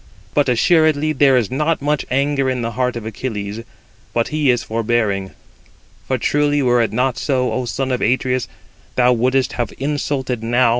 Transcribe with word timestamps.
But 0.33 0.49
assuredly 0.49 1.13
there 1.13 1.37
is 1.37 1.51
not 1.51 1.79
much 1.79 2.07
anger 2.09 2.49
in 2.49 2.63
the 2.63 2.71
heart 2.71 2.95
of 2.95 3.05
Achilles; 3.05 3.61
but 4.15 4.29
he 4.29 4.49
is 4.49 4.63
forbearing; 4.63 5.29
for 6.07 6.17
truly, 6.17 6.63
were 6.63 6.81
it 6.81 6.91
not 6.91 7.19
so, 7.19 7.53
Ο 7.53 7.65
son 7.65 7.91
of 7.91 8.01
Atreus, 8.01 8.47
thou 8.95 9.13
wouldest 9.13 9.53
have 9.53 9.71
insulted 9.77 10.41
now 10.41 10.41
for 10.45 10.49
the 10.49 10.51
last 10.55 10.63
time." 10.63 10.69